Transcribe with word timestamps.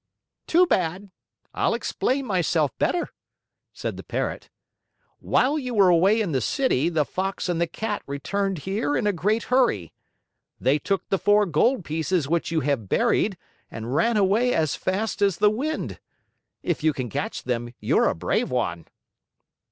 "Too 0.47 0.65
bad! 0.65 1.11
I'll 1.53 1.75
explain 1.75 2.25
myself 2.25 2.75
better," 2.79 3.09
said 3.71 3.97
the 3.97 4.03
Parrot. 4.03 4.49
"While 5.19 5.59
you 5.59 5.75
were 5.75 5.89
away 5.89 6.21
in 6.21 6.31
the 6.31 6.41
city 6.41 6.89
the 6.89 7.05
Fox 7.05 7.47
and 7.47 7.61
the 7.61 7.67
Cat 7.67 8.01
returned 8.07 8.57
here 8.65 8.97
in 8.97 9.05
a 9.05 9.13
great 9.13 9.43
hurry. 9.53 9.93
They 10.59 10.79
took 10.79 11.07
the 11.09 11.19
four 11.19 11.45
gold 11.45 11.85
pieces 11.85 12.27
which 12.27 12.49
you 12.49 12.61
have 12.61 12.89
buried 12.89 13.37
and 13.69 13.93
ran 13.93 14.17
away 14.17 14.55
as 14.55 14.73
fast 14.75 15.21
as 15.21 15.37
the 15.37 15.51
wind. 15.51 15.99
If 16.63 16.83
you 16.83 16.93
can 16.93 17.07
catch 17.07 17.43
them, 17.43 17.75
you're 17.79 18.09
a 18.09 18.15
brave 18.15 18.49
one!" 18.49 18.87